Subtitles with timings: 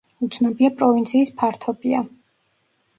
[0.27, 2.05] უცნობია პროვინციის ფართობია.